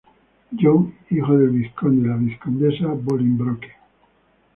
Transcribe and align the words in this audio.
John, 0.59 0.95
hijo 1.11 1.37
del 1.37 1.51
Vizconde 1.51 2.07
y 2.07 2.09
la 2.09 2.15
Vizcondesa 2.15 2.87
Bolingbroke. 2.87 3.67